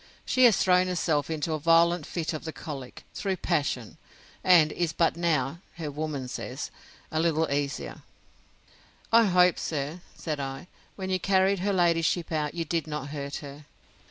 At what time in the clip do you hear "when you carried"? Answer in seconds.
10.95-11.59